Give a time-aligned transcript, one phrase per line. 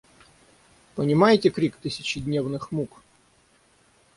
[0.95, 3.03] Понимаете крик тысячедневных мук?